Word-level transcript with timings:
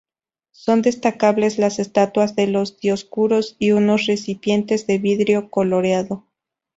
Son 0.49 0.81
destacables 0.81 1.59
las 1.59 1.77
estatuas 1.77 2.35
de 2.35 2.47
los 2.47 2.79
Dioscuros 2.79 3.55
y 3.59 3.73
unos 3.73 4.07
recipientes 4.07 4.87
de 4.87 4.97
vidrio 4.97 5.51
coloreado. 5.51 6.25